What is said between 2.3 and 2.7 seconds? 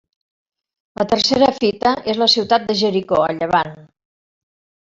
ciutat